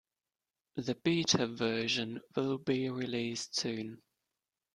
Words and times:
The 0.77 0.95
Beta 0.95 1.45
version 1.45 2.21
will 2.35 2.57
be 2.57 2.89
released 2.89 3.53
soon. 3.59 4.01